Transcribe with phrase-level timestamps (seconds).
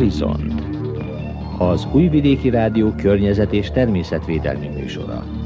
[0.00, 0.62] Horizont
[1.58, 5.39] az Újvidéki Rádió környezet és természetvédelmi műsora.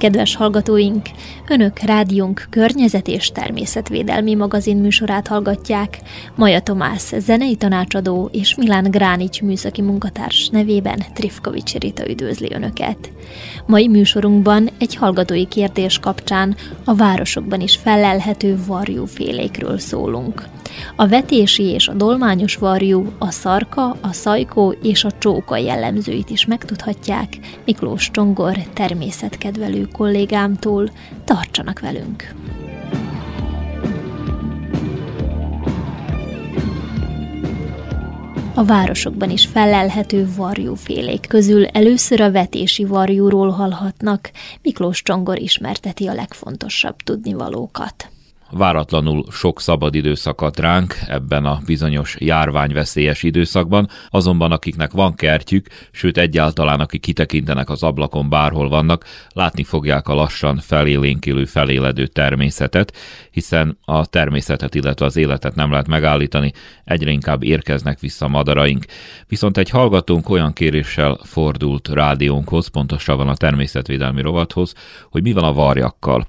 [0.00, 1.08] Kedves hallgatóink,
[1.48, 5.98] Önök rádiónk környezet és természetvédelmi magazin műsorát hallgatják.
[6.34, 13.12] Maja Tomás zenei tanácsadó és Milán Gránics műszaki munkatárs nevében Trifkovics Rita üdvözli Önöket.
[13.66, 20.48] Mai műsorunkban egy hallgatói kérdés kapcsán a városokban is felelhető varjúfélékről szólunk.
[20.96, 26.46] A vetési és a dolmányos varjú, a szarka, a szajkó és a csóka jellemzőit is
[26.46, 30.90] megtudhatják Miklós Csongor természetkedvelő kollégámtól.
[31.24, 32.34] Tartsanak velünk!
[38.54, 44.30] A városokban is felelhető varjúfélék közül először a vetési varjúról hallhatnak.
[44.62, 48.10] Miklós Csongor ismerteti a legfontosabb tudnivalókat
[48.50, 56.18] váratlanul sok szabad időszakat ránk ebben a bizonyos járványveszélyes időszakban, azonban akiknek van kertjük, sőt
[56.18, 62.96] egyáltalán akik kitekintenek az ablakon bárhol vannak, látni fogják a lassan felélénkülő, feléledő természetet,
[63.30, 66.52] hiszen a természetet, illetve az életet nem lehet megállítani,
[66.84, 68.84] egyre inkább érkeznek vissza madaraink.
[69.28, 74.74] Viszont egy hallgatónk olyan kéréssel fordult rádiónkhoz, pontosabban a természetvédelmi rovathoz,
[75.10, 76.26] hogy mi van a varjakkal.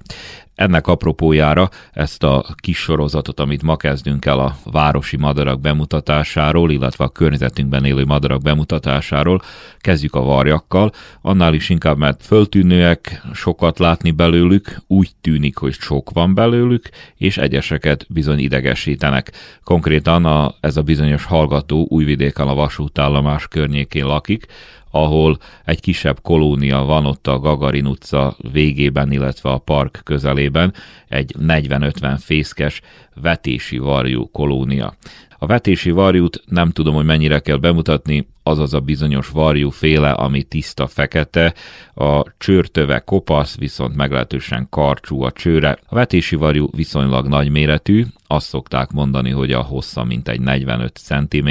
[0.54, 7.04] Ennek apropójára ezt a kis sorozatot, amit ma kezdünk el a városi madarak bemutatásáról, illetve
[7.04, 9.42] a környezetünkben élő madarak bemutatásáról,
[9.78, 10.90] kezdjük a varjakkal,
[11.22, 17.36] annál is inkább, mert föltűnőek, sokat látni belőlük, úgy tűnik, hogy sok van belőlük, és
[17.36, 19.32] egyeseket bizony idegesítenek.
[19.64, 24.46] Konkrétan a, ez a bizonyos hallgató újvidéken a vasútállomás környékén lakik,
[24.94, 30.74] ahol egy kisebb kolónia van ott a Gagarin utca végében, illetve a park közelében,
[31.08, 32.80] egy 40-50 fészkes
[33.14, 34.94] vetési varjú kolónia.
[35.42, 40.10] A vetési varjút nem tudom, hogy mennyire kell bemutatni, az az a bizonyos varjú féle,
[40.10, 41.54] ami tiszta fekete,
[41.94, 45.78] a csőrtöve kopasz, viszont meglehetősen karcsú a csőre.
[45.86, 51.50] A vetési varjú viszonylag nagyméretű, azt szokták mondani, hogy a hossza mint egy 45 cm,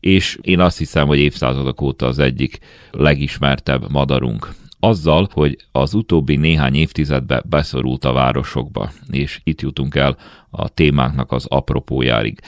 [0.00, 2.58] és én azt hiszem, hogy évszázadok óta az egyik
[2.90, 10.16] legismertebb madarunk azzal, hogy az utóbbi néhány évtizedben beszorult a városokba, és itt jutunk el
[10.50, 12.40] a témánknak az apropójáig.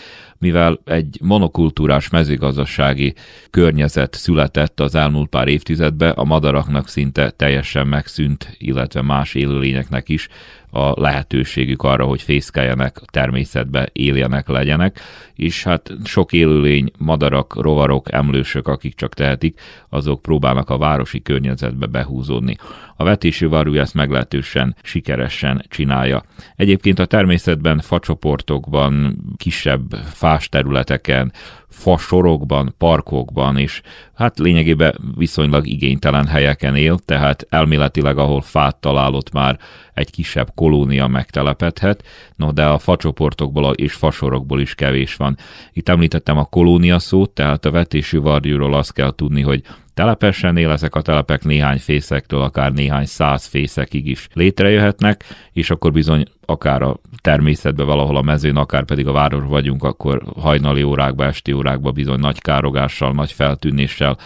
[0.45, 3.15] Mivel egy monokultúrás mezőgazdasági
[3.51, 10.29] környezet született az elmúlt pár évtizedben, a madaraknak szinte teljesen megszűnt, illetve más élőlényeknek is
[10.75, 15.01] a lehetőségük arra, hogy fészkeljenek, természetbe éljenek, legyenek,
[15.35, 21.87] és hát sok élőlény, madarak, rovarok, emlősök, akik csak tehetik, azok próbálnak a városi környezetbe
[21.87, 22.57] behúzódni.
[22.97, 26.23] A vetési varjú ezt meglehetősen sikeresen csinálja.
[26.57, 29.95] Egyébként a természetben facsoportokban, kisebb
[30.35, 31.33] fás területeken,
[31.69, 33.81] fasorokban, parkokban is,
[34.15, 39.59] hát lényegében viszonylag igénytelen helyeken él, tehát elméletileg, ahol fát találott már
[39.95, 42.05] egy kisebb kolónia megtelepedhet,
[42.37, 45.37] no de a facsoportokból és fasorokból is kevés van.
[45.73, 49.63] Itt említettem a kolónia szót, tehát a vetési varjúról azt kell tudni, hogy
[49.95, 55.93] telepesen él, ezek a telepek néhány fészektől, akár néhány száz fészekig is létrejöhetnek, és akkor
[55.93, 61.25] bizony akár a természetben valahol a mezőn, akár pedig a város vagyunk, akkor hajnali órákba,
[61.25, 64.19] esti órákba bizony nagy károgással, nagy feltűnéssel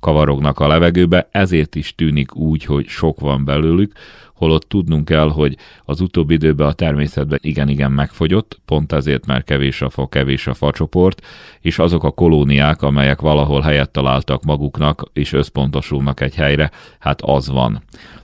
[0.00, 3.92] kavarognak a levegőbe, ezért is tűnik úgy, hogy sok van belőlük,
[4.42, 9.82] holott tudnunk kell, hogy az utóbbi időben a természetben igen-igen megfogyott, pont ezért, mert kevés
[9.82, 11.26] a fa, kevés a facsoport,
[11.60, 17.48] és azok a kolóniák, amelyek valahol helyet találtak maguknak, és összpontosulnak egy helyre, hát az
[17.48, 17.82] van.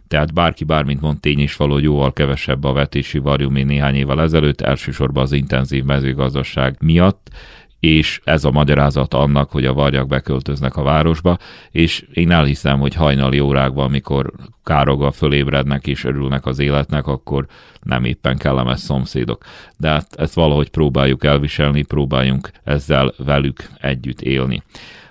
[0.09, 4.21] Tehát bárki bármint mond tény is való, jóval kevesebb a vetési varjú, mint néhány évvel
[4.21, 7.31] ezelőtt, elsősorban az intenzív mezőgazdaság miatt,
[7.81, 11.39] és ez a magyarázat annak, hogy a varjak beköltöznek a városba,
[11.71, 14.33] és én elhiszem, hogy hajnali órákban, amikor
[14.65, 17.47] károga fölébrednek és örülnek az életnek, akkor
[17.83, 19.45] nem éppen kellemes szomszédok.
[19.77, 24.63] De hát ezt valahogy próbáljuk elviselni, próbáljunk ezzel velük együtt élni.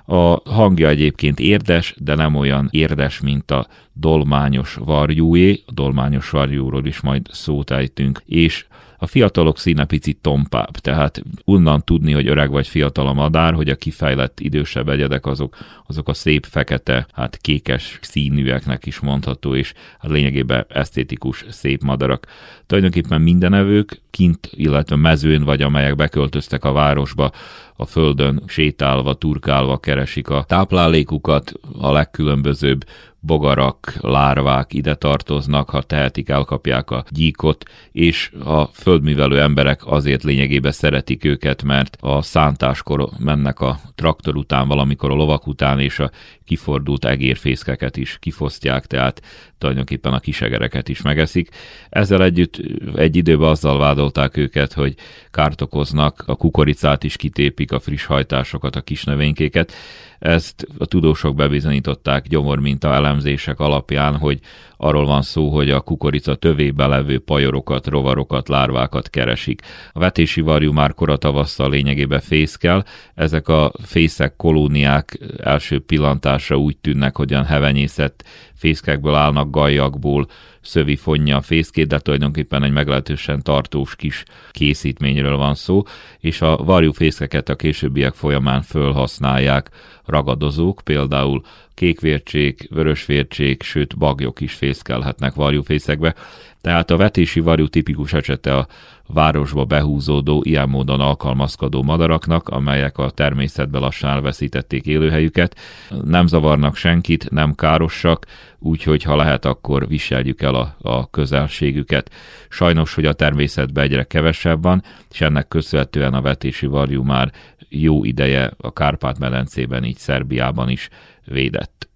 [0.05, 5.63] A hangja egyébként érdes, de nem olyan érdes, mint a dolmányos varjúé.
[5.65, 8.65] A dolmányos varjúról is majd szót ejtünk, és
[8.97, 13.69] a fiatalok színe picit tompább, tehát onnan tudni, hogy öreg vagy fiatal a madár, hogy
[13.69, 15.57] a kifejlett idősebb egyedek azok,
[15.87, 22.27] azok a szép fekete, hát kékes színűeknek is mondható, és hát lényegében esztétikus, szép madarak.
[22.65, 27.31] Tulajdonképpen mindenevők kint, illetve mezőn vagy amelyek beköltöztek a városba,
[27.77, 32.85] a földön sétálva, turkálva keresik a táplálékukat, a legkülönbözőbb
[33.19, 40.71] bogarak, lárvák ide tartoznak, ha tehetik, elkapják a gyíkot, és a földművelő emberek azért lényegében
[40.71, 46.11] szeretik őket, mert a szántáskor mennek a traktor után, valamikor a lovak után, és a
[46.45, 49.21] kifordult egérfészkeket is kifosztják, tehát
[49.57, 51.49] tulajdonképpen a kisegereket is megeszik.
[51.89, 52.61] Ezzel együtt
[52.95, 54.95] egy időben azzal vádolták őket, hogy
[55.31, 59.73] kárt okoznak, a kukoricát is kitépik, a friss hajtásokat, a kis növénykéket.
[60.19, 64.39] Ezt a tudósok bebizonyították gyomorminta elemzések alapján, hogy
[64.77, 69.61] arról van szó, hogy a kukorica tövébe levő pajorokat, rovarokat, lárvákat keresik.
[69.91, 72.85] A vetési varjú már koratavasszal lényegében fészkel,
[73.15, 80.27] ezek a fészek kolóniák első pillantásra úgy tűnnek, hogy olyan hevenyészet fészkekből állnak, gajakból,
[80.67, 85.83] szövi fonja a fészkét, de tulajdonképpen egy meglehetősen tartós kis készítményről van szó,
[86.19, 89.69] és a varjú fészkeket a későbbiek folyamán fölhasználják
[90.07, 91.41] ragadozók, például
[91.73, 96.15] kékvércsék, vörösvércsék, sőt bagyok is fészkelhetnek varjúfészekbe.
[96.61, 98.67] Tehát a vetési varjú tipikus esete a
[99.07, 105.55] városba behúzódó, ilyen módon alkalmazkodó madaraknak, amelyek a természetbe lassan elveszítették élőhelyüket.
[106.03, 108.25] Nem zavarnak senkit, nem károsak,
[108.59, 112.11] úgyhogy ha lehet, akkor viseljük el a, a közelségüket.
[112.49, 117.31] Sajnos, hogy a természetben egyre kevesebb van, és ennek köszönhetően a vetési varjú már
[117.69, 120.89] jó ideje a Kárpát-medencében, így Szerbiában is
[121.25, 121.89] védett.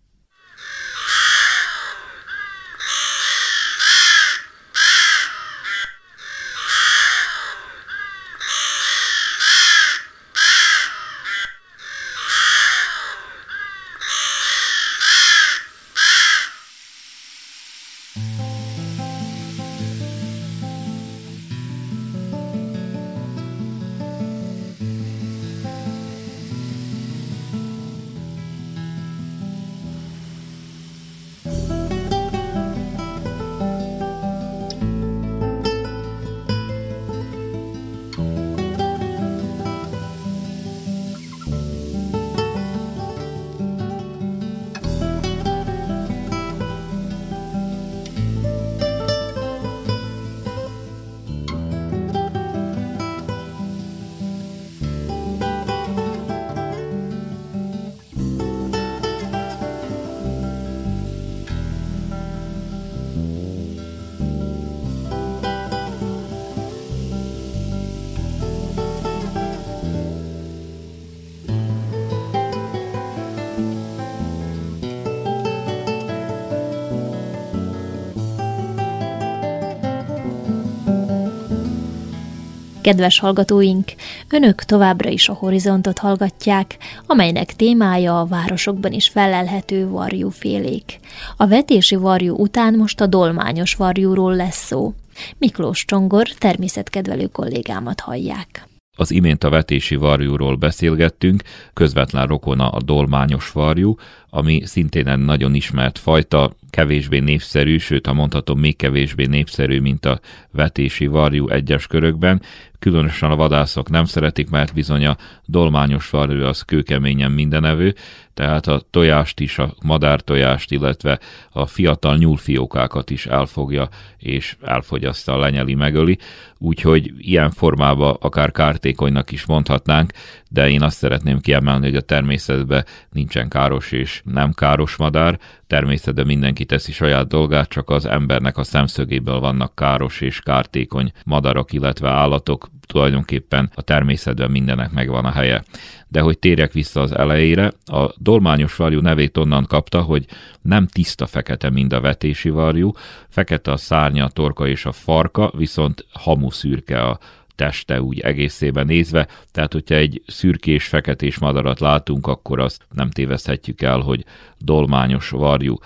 [82.81, 83.91] Kedves hallgatóink,
[84.29, 90.99] önök továbbra is a horizontot hallgatják, amelynek témája a városokban is felelhető varjúfélék.
[91.37, 94.93] A vetési varjú után most a dolmányos varjúról lesz szó.
[95.37, 98.69] Miklós Csongor természetkedvelő kollégámat hallják.
[98.97, 103.95] Az imént a vetési varjúról beszélgettünk, közvetlen rokona a dolmányos varjú,
[104.29, 110.05] ami szintén egy nagyon ismert fajta, kevésbé népszerű, sőt, ha mondhatom, még kevésbé népszerű, mint
[110.05, 110.19] a
[110.51, 112.41] vetési varjú egyes körökben.
[112.81, 117.95] Különösen a vadászok nem szeretik, mert bizony a dolmányos varjú az kőkeményen mindenevő,
[118.33, 121.19] tehát a tojást is, a madártojást, illetve
[121.51, 126.17] a fiatal nyúlfiókákat is elfogja és elfogyaszta, lenyeli, megöli,
[126.57, 130.11] úgyhogy ilyen formában akár kártékonynak is mondhatnánk,
[130.50, 136.25] de én azt szeretném kiemelni, hogy a természetben nincsen káros és nem káros madár, természetben
[136.25, 142.09] mindenki teszi saját dolgát, csak az embernek a szemszögéből vannak káros és kártékony madarak, illetve
[142.09, 145.63] állatok, tulajdonképpen a természetben mindennek megvan a helye.
[146.07, 150.25] De hogy térjek vissza az elejére, a dolmányos varjú nevét onnan kapta, hogy
[150.61, 152.91] nem tiszta fekete, mint a vetési varjú,
[153.29, 157.19] fekete a szárnya, a torka és a farka, viszont hamuszürke a
[157.55, 163.81] teste úgy egészében nézve, tehát hogyha egy szürkés, feketés madarat látunk, akkor azt nem tévezhetjük
[163.81, 164.25] el, hogy
[164.57, 165.77] dolmányos varjú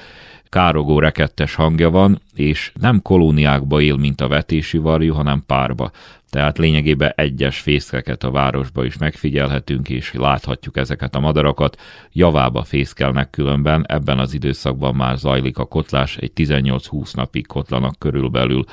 [0.55, 5.91] károgó rekettes hangja van, és nem kolóniákba él, mint a vetési varjú, hanem párba.
[6.29, 11.81] Tehát lényegében egyes fészkeket a városba is megfigyelhetünk, és láthatjuk ezeket a madarakat.
[12.11, 18.63] Javába fészkelnek különben, ebben az időszakban már zajlik a kotlás, egy 18-20 napig kotlanak körülbelül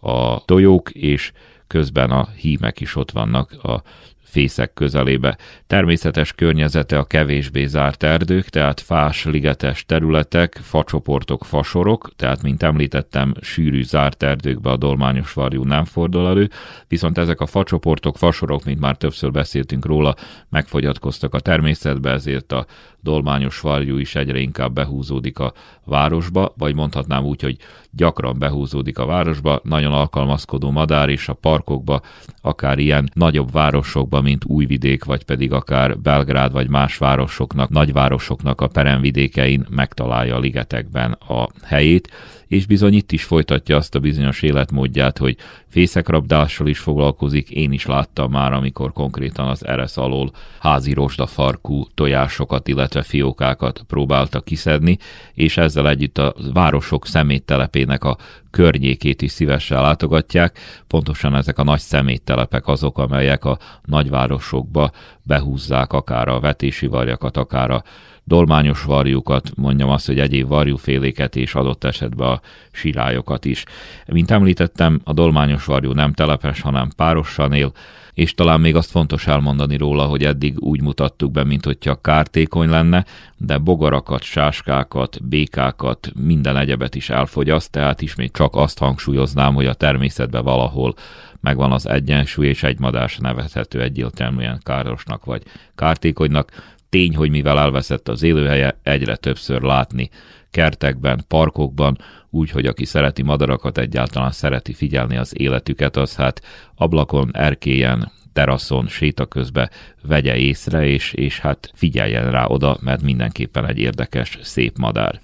[0.00, 1.32] a tojók, és
[1.66, 3.82] közben a hímek is ott vannak a
[4.28, 5.38] fészek közelébe.
[5.66, 13.34] Természetes környezete a kevésbé zárt erdők, tehát fás, ligetes területek, facsoportok, fasorok, tehát mint említettem,
[13.40, 16.50] sűrű zárt erdőkbe a dolmányos varjú nem fordul elő,
[16.88, 20.14] viszont ezek a facsoportok, fasorok, mint már többször beszéltünk róla,
[20.48, 22.66] megfogyatkoztak a természetbe, ezért a
[23.00, 25.52] dolmányos varjú is egyre inkább behúzódik a
[25.84, 27.56] városba, vagy mondhatnám úgy, hogy
[27.90, 32.00] gyakran behúzódik a városba, nagyon alkalmazkodó madár is a parkokba,
[32.40, 38.66] akár ilyen nagyobb városokba, mint Újvidék, vagy pedig akár Belgrád, vagy más városoknak, nagyvárosoknak a
[38.66, 42.10] peremvidékein megtalálja a ligetekben a helyét,
[42.48, 45.36] és bizony itt is folytatja azt a bizonyos életmódját, hogy
[45.68, 50.94] fészekrabdással is foglalkozik, én is láttam már, amikor konkrétan az eresz alól házi
[51.26, 54.98] farkú tojásokat, illetve fiókákat próbálta kiszedni,
[55.34, 58.16] és ezzel együtt a városok szeméttelepének a
[58.50, 60.58] környékét is szívesen látogatják.
[60.86, 64.90] Pontosan ezek a nagy szeméttelepek azok, amelyek a nagyvárosokba
[65.22, 67.82] behúzzák akár a vetési varjakat, akár a
[68.24, 72.40] dolmányos varjukat, mondjam azt, hogy egyéb varjúféléket és adott esetben a
[72.70, 73.64] sirályokat is.
[74.06, 77.72] Mint említettem, a dolmányos varjú nem telepes, hanem párosan él,
[78.18, 82.68] és talán még azt fontos elmondani róla, hogy eddig úgy mutattuk be, mint hogyha kártékony
[82.68, 83.04] lenne,
[83.36, 89.74] de bogarakat, sáskákat, békákat, minden egyebet is elfogyaszt, tehát ismét csak azt hangsúlyoznám, hogy a
[89.74, 90.94] természetben valahol
[91.40, 95.42] megvan az egyensúly, és egy madás nevezhető egyértelműen károsnak vagy
[95.74, 96.76] kártékonynak.
[96.88, 100.10] Tény, hogy mivel elveszett az élőhelye, egyre többször látni
[100.50, 101.98] kertekben, parkokban,
[102.30, 106.42] úgy, hogy aki szereti madarakat, egyáltalán szereti figyelni az életüket, az hát
[106.74, 109.70] ablakon, erkélyen, teraszon, séta közbe
[110.02, 115.20] vegye észre, és, és hát figyeljen rá oda, mert mindenképpen egy érdekes, szép madár.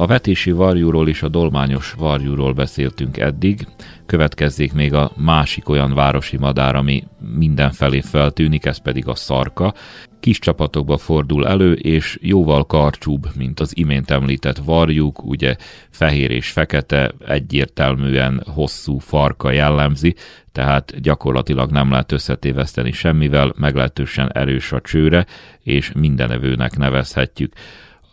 [0.00, 3.66] A vetési varjúról és a dolmányos varjúról beszéltünk eddig,
[4.06, 7.04] következzék még a másik olyan városi madár, ami
[7.36, 9.74] mindenfelé feltűnik, ez pedig a szarka.
[10.20, 15.56] Kis csapatokba fordul elő, és jóval karcsúbb, mint az imént említett varjuk, ugye
[15.90, 20.14] fehér és fekete, egyértelműen hosszú farka jellemzi,
[20.52, 25.26] tehát gyakorlatilag nem lehet összetéveszteni semmivel, meglehetősen erős a csőre,
[25.62, 27.52] és mindenevőnek nevezhetjük.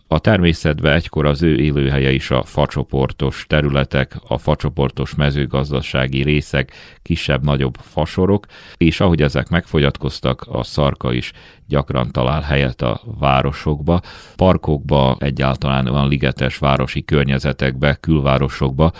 [0.09, 6.71] A természetben egykor az ő élőhelye is a facsoportos területek, a facsoportos mezőgazdasági részek,
[7.01, 8.45] kisebb-nagyobb fasorok,
[8.77, 11.31] és ahogy ezek megfogyatkoztak, a szarka is
[11.67, 14.01] gyakran talál helyet a városokba,
[14.35, 18.91] parkokba, egyáltalán olyan ligetes városi környezetekbe, külvárosokba,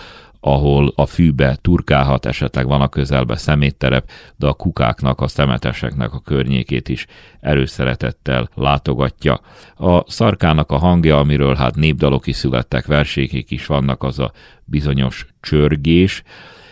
[0.48, 6.20] ahol a fűbe turkálhat, esetleg van a közelbe szemétterep, de a kukáknak, a szemeteseknek a
[6.20, 7.06] környékét is
[7.40, 9.40] erőszeretettel látogatja.
[9.76, 14.32] A szarkának a hangja, amiről hát népdalok is születtek, versékék is vannak, az a
[14.64, 16.22] bizonyos csörgés,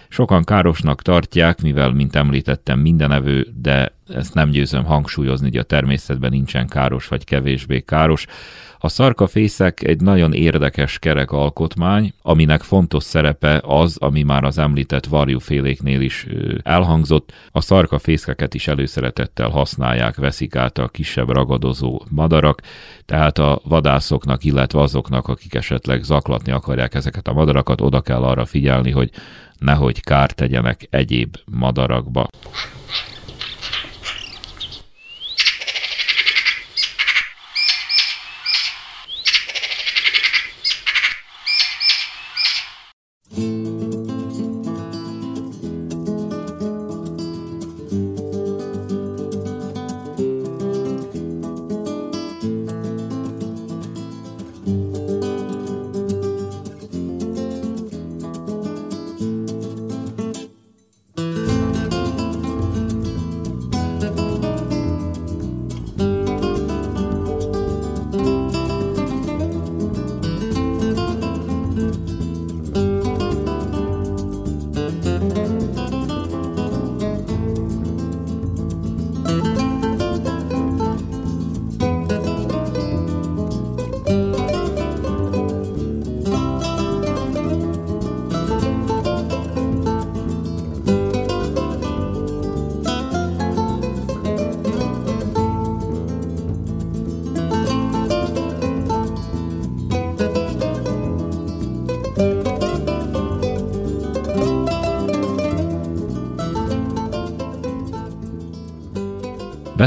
[0.09, 6.31] Sokan károsnak tartják, mivel, mint említettem, mindenevő, de ezt nem győzöm hangsúlyozni, hogy a természetben
[6.31, 8.27] nincsen káros vagy kevésbé káros.
[8.79, 15.07] A szarkafészek egy nagyon érdekes kerek alkotmány, aminek fontos szerepe az, ami már az említett
[15.07, 16.27] varjúféléknél is
[16.63, 17.33] elhangzott.
[17.51, 22.61] A szarkafészkeket is előszeretettel használják, veszik át a kisebb ragadozó madarak,
[23.05, 28.45] tehát a vadászoknak, illetve azoknak, akik esetleg zaklatni akarják ezeket a madarakat, oda kell arra
[28.45, 29.11] figyelni, hogy
[29.59, 32.29] nehogy kárt tegyenek egyéb madarakba.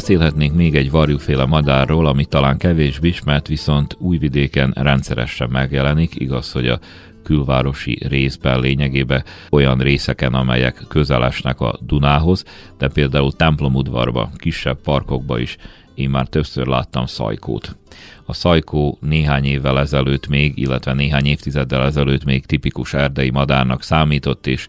[0.09, 6.15] Beszélhetnénk még egy varjúféle madárról, ami talán kevésbé ismert, viszont újvidéken rendszeresen megjelenik.
[6.15, 6.79] Igaz, hogy a
[7.23, 12.43] külvárosi részben lényegében olyan részeken, amelyek közelesnek a Dunához,
[12.77, 15.57] de például templomudvarba, kisebb parkokba is
[15.95, 17.77] én már többször láttam szajkót.
[18.25, 24.47] A szajkó néhány évvel ezelőtt még, illetve néhány évtizeddel ezelőtt még tipikus erdei madárnak számított,
[24.47, 24.67] és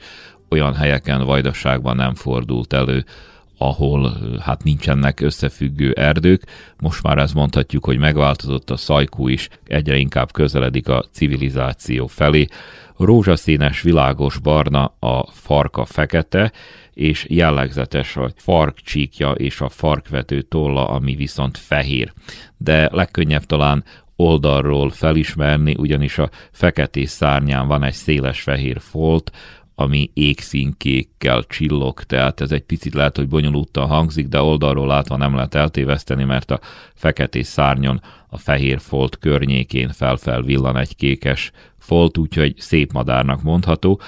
[0.48, 3.04] olyan helyeken, vajdaságban nem fordult elő,
[3.62, 6.42] ahol hát nincsenek összefüggő erdők.
[6.78, 12.46] Most már ezt mondhatjuk, hogy megváltozott a szajkú is, egyre inkább közeledik a civilizáció felé.
[12.96, 16.52] Rózsaszínes, világos barna, a farka fekete,
[16.94, 22.12] és jellegzetes a farkcsíkja és a farkvető tolla, ami viszont fehér.
[22.56, 23.84] De legkönnyebb talán
[24.16, 29.30] oldalról felismerni, ugyanis a feketés szárnyán van egy széles fehér folt,
[29.80, 35.34] ami égszínkékkel csillog, tehát ez egy picit lehet, hogy bonyolultan hangzik, de oldalról látva nem
[35.34, 36.60] lehet eltéveszteni, mert a
[36.94, 44.00] feketés szárnyon a fehér folt környékén felfel villan egy kékes folt, úgyhogy szép madárnak mondható.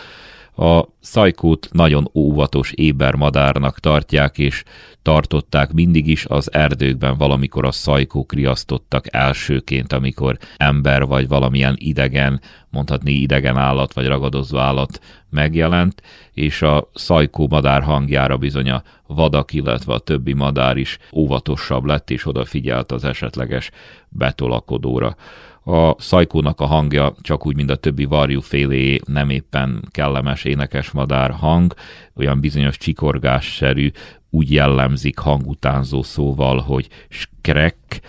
[0.57, 4.65] A szajkót nagyon óvatos ébermadárnak tartják, és
[5.03, 12.41] tartották mindig is az erdőkben valamikor a szajkók riasztottak elsőként, amikor ember vagy valamilyen idegen,
[12.71, 19.53] mondhatni idegen állat vagy ragadozó állat megjelent, és a szajkó madár hangjára bizony a vadak,
[19.53, 23.71] illetve a többi madár is óvatosabb lett, és odafigyelt az esetleges
[24.09, 25.17] betolakodóra.
[25.64, 31.31] A szajkónak a hangja csak úgy, mint a többi varjúfélé nem éppen kellemes énekes madár
[31.31, 31.75] hang,
[32.14, 33.90] olyan bizonyos csikorgásszerű,
[34.31, 38.01] úgy jellemzik hangutánzó szóval, hogy skrek,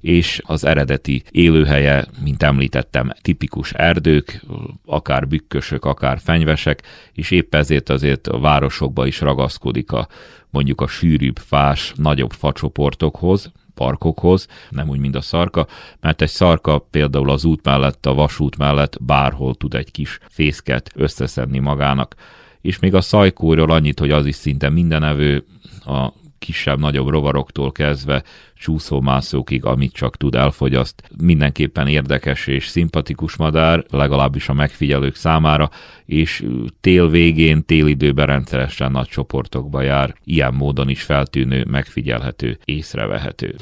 [0.00, 4.42] és az eredeti élőhelye, mint említettem, tipikus erdők,
[4.86, 10.08] akár bükkösök, akár fenyvesek, és épp ezért azért a városokba is ragaszkodik a
[10.50, 15.66] mondjuk a sűrűbb fás, nagyobb facsoportokhoz, parkokhoz, nem úgy, mint a szarka,
[16.00, 20.90] mert egy szarka például az út mellett, a vasút mellett bárhol tud egy kis fészket
[20.94, 22.14] összeszedni magának.
[22.60, 25.44] És még a szajkóról annyit, hogy az is szinte mindenevő,
[25.84, 28.22] a kisebb-nagyobb rovaroktól kezdve
[28.54, 31.02] csúszómászókig, amit csak tud elfogyaszt.
[31.22, 35.70] Mindenképpen érdekes és szimpatikus madár, legalábbis a megfigyelők számára,
[36.04, 36.44] és
[36.80, 43.54] tél végén, télidőben rendszeresen nagy csoportokba jár, ilyen módon is feltűnő, megfigyelhető, észrevehető.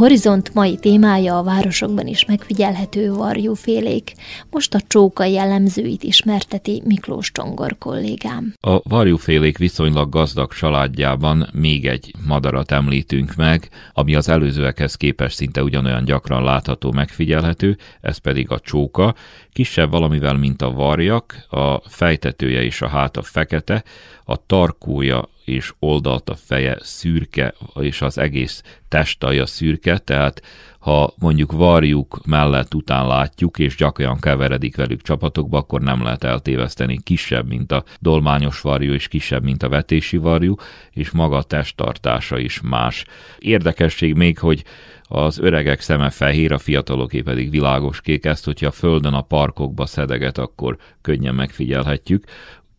[0.00, 4.12] Horizont mai témája a városokban is megfigyelhető varjúfélék.
[4.50, 8.54] Most a csóka jellemzőit ismerteti Miklós Csongor kollégám.
[8.60, 15.62] A varjúfélék viszonylag gazdag családjában még egy madarat említünk meg, ami az előzőekhez képest szinte
[15.62, 19.14] ugyanolyan gyakran látható, megfigyelhető, ez pedig a csóka,
[19.52, 23.84] kisebb valamivel, mint a varjak, a fejtetője és a háta fekete,
[24.24, 30.42] a tarkója és oldalt a feje szürke, és az egész testalja szürke, tehát
[30.80, 37.00] ha mondjuk varjuk mellett után látjuk, és gyakran keveredik velük csapatokba, akkor nem lehet eltéveszteni.
[37.02, 40.54] Kisebb, mint a dolmányos varjú, és kisebb, mint a vetési varjú,
[40.90, 43.04] és maga a testtartása is más.
[43.38, 44.64] Érdekesség még, hogy
[45.02, 49.86] az öregek szeme fehér, a fiataloké pedig világos kék, ezt, hogyha a földön a parkokba
[49.86, 52.24] szedeget, akkor könnyen megfigyelhetjük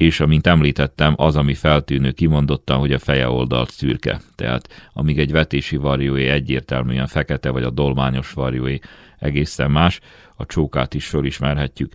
[0.02, 4.22] és amint említettem, az, ami feltűnő kimondottan, hogy a feje oldalt szürke.
[4.36, 8.80] Tehát amíg egy vetési varjóé egyértelműen fekete, vagy a dolmányos varjóé
[9.20, 10.00] egészen más,
[10.36, 11.94] a csókát is fölismerhetjük.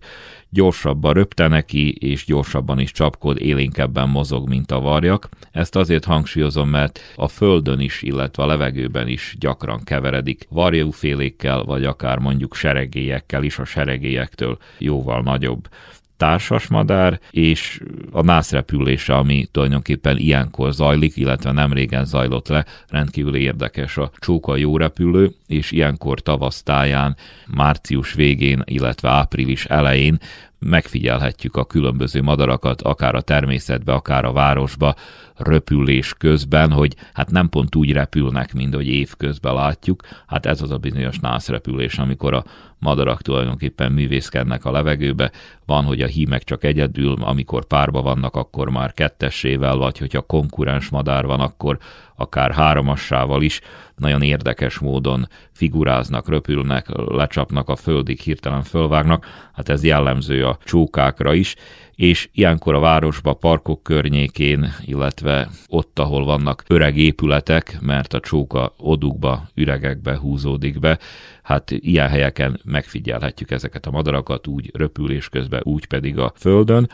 [0.48, 5.28] Gyorsabban röpte neki, és gyorsabban is csapkod, élénkebben mozog, mint a varjak.
[5.50, 11.84] Ezt azért hangsúlyozom, mert a földön is, illetve a levegőben is gyakran keveredik varjófélékkel, vagy
[11.84, 15.68] akár mondjuk seregélyekkel is, a seregélyektől jóval nagyobb
[16.16, 23.34] társas madár, és a nászrepülése, ami tulajdonképpen ilyenkor zajlik, illetve nem régen zajlott le, rendkívül
[23.34, 23.96] érdekes.
[23.96, 30.18] A csóka jó repülő, és ilyenkor tavasztáján, március végén, illetve április elején
[30.58, 34.94] megfigyelhetjük a különböző madarakat, akár a természetbe, akár a városba,
[35.36, 40.70] röpülés közben, hogy hát nem pont úgy repülnek, mint hogy évközben látjuk, hát ez az
[40.70, 42.44] a bizonyos nászrepülés, amikor a
[42.78, 45.30] madarak tulajdonképpen művészkednek a levegőbe,
[45.66, 50.88] van, hogy a hímek csak egyedül, amikor párba vannak, akkor már kettessével, vagy hogyha konkurens
[50.88, 51.78] madár van, akkor
[52.16, 53.60] akár háromassával is
[53.96, 61.34] nagyon érdekes módon figuráznak, röpülnek, lecsapnak a földig, hirtelen fölvágnak, hát ez jellemző a csókákra
[61.34, 61.54] is,
[61.94, 68.74] és ilyenkor a városba, parkok környékén, illetve ott, ahol vannak öreg épületek, mert a csóka
[68.78, 70.98] odukba, üregekbe húzódik be,
[71.42, 76.88] hát ilyen helyeken megfigyelhetjük ezeket a madarakat, úgy röpülés közben, úgy pedig a földön.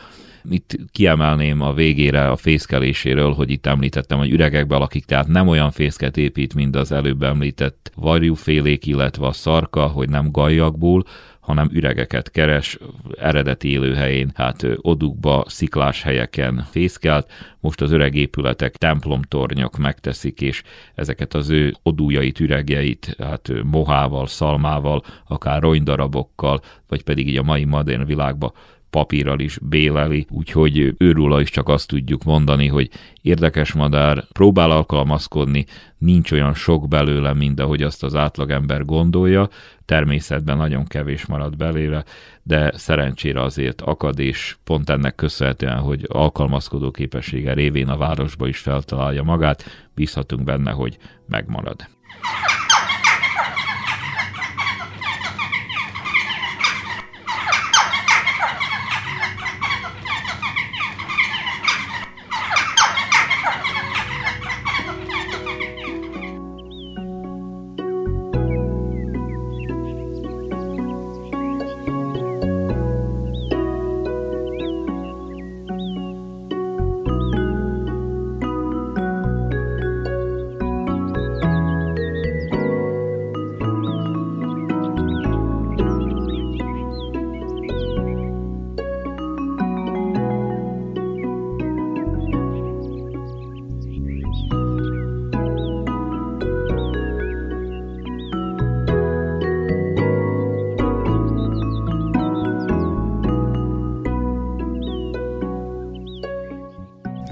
[0.49, 5.71] Itt kiemelném a végére a fészkeléséről, hogy itt említettem, hogy üregekbe lakik, tehát nem olyan
[5.71, 11.03] fészket épít, mint az előbb említett varjúfélék, illetve a szarka, hogy nem galjakból,
[11.39, 12.77] hanem üregeket keres,
[13.19, 20.63] eredeti élőhelyén, hát odukba, sziklás helyeken fészkelt, most az öreg épületek, templomtornyok megteszik, és
[20.95, 27.63] ezeket az ő odújait, üregjeit, hát mohával, szalmával, akár ronydarabokkal, vagy pedig így a mai
[27.63, 28.53] modern világban
[28.93, 32.89] papírral is béleli, úgyhogy őróla is csak azt tudjuk mondani, hogy
[33.21, 35.65] érdekes madár, próbál alkalmazkodni,
[35.97, 39.49] nincs olyan sok belőle, mint ahogy azt az átlagember gondolja,
[39.85, 42.03] természetben nagyon kevés marad belőle,
[42.43, 48.57] de szerencsére azért akad, és pont ennek köszönhetően, hogy alkalmazkodó képessége révén a városba is
[48.57, 49.63] feltalálja magát,
[49.95, 51.87] bízhatunk benne, hogy megmarad.